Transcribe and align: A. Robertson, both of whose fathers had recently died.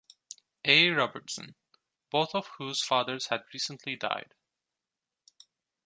A. 0.65 0.89
Robertson, 0.89 1.53
both 2.09 2.33
of 2.33 2.47
whose 2.57 2.81
fathers 2.83 3.27
had 3.27 3.43
recently 3.53 3.95
died. 3.95 4.33